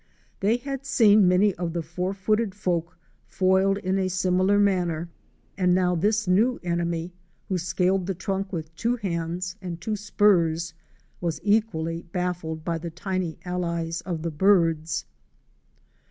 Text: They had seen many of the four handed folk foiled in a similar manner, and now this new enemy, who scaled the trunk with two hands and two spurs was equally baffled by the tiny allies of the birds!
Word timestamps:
They 0.39 0.57
had 0.57 0.83
seen 0.83 1.27
many 1.27 1.53
of 1.57 1.73
the 1.73 1.83
four 1.83 2.13
handed 2.15 2.55
folk 2.55 2.97
foiled 3.27 3.77
in 3.77 3.99
a 3.99 4.07
similar 4.09 4.57
manner, 4.57 5.09
and 5.59 5.75
now 5.75 5.93
this 5.93 6.27
new 6.27 6.59
enemy, 6.63 7.13
who 7.49 7.59
scaled 7.59 8.07
the 8.07 8.15
trunk 8.15 8.51
with 8.51 8.75
two 8.75 8.95
hands 8.95 9.57
and 9.61 9.79
two 9.79 9.95
spurs 9.95 10.73
was 11.19 11.39
equally 11.43 12.01
baffled 12.01 12.63
by 12.65 12.79
the 12.79 12.89
tiny 12.89 13.37
allies 13.45 14.01
of 14.01 14.23
the 14.23 14.31
birds! 14.31 15.05